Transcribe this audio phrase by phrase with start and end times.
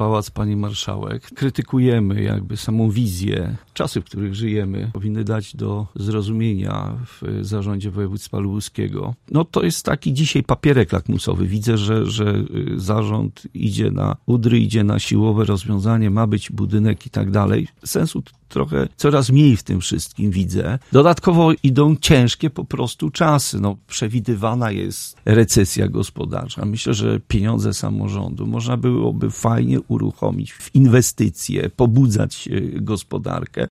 [0.00, 1.22] pałac pani marszałek.
[1.34, 3.56] Krytykujemy jakby samą wizję.
[3.74, 9.14] Czasy, w których żyjemy, powinny dać do zrozumienia w zarządzie województwa lubuskiego.
[9.30, 11.46] No to jest taki dzisiaj papierek lakmusowy.
[11.46, 12.44] Widzę, że, że
[12.74, 17.68] y, zarząd idzie na udry, idzie na siłowe rozwiązanie, ma być budynek i tak dalej.
[17.84, 20.78] Sensu trochę coraz mniej w tym wszystkim widzę.
[20.92, 23.60] Dodatkowo idą ciężkie po prostu czasy.
[23.60, 26.64] No, przewidywana jest recesja gospodarcza.
[26.64, 33.68] Myślę, że pieniądze samorządu można byłoby fajnie uruchomić w inwestycje, pobudzać y, gospodarkę.